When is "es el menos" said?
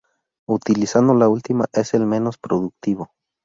1.73-2.39